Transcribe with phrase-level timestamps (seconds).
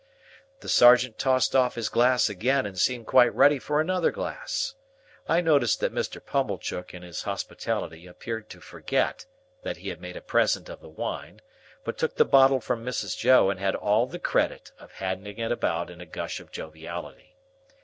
[0.61, 4.73] The sergeant tossed off his glass again and seemed quite ready for another glass.
[5.29, 6.19] I noticed that Mr.
[6.25, 9.27] Pumblechook in his hospitality appeared to forget
[9.61, 11.39] that he had made a present of the wine,
[11.83, 13.15] but took the bottle from Mrs.
[13.15, 17.35] Joe and had all the credit of handing it about in a gush of joviality.